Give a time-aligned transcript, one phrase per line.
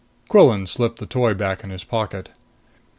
[0.29, 2.29] Quillan slipped the toy back in his pocket.